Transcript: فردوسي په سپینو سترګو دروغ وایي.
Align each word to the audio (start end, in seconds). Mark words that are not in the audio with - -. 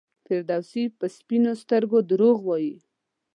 فردوسي 0.25 0.83
په 0.97 1.05
سپینو 1.17 1.51
سترګو 1.61 1.97
دروغ 2.09 2.37
وایي. 2.43 2.75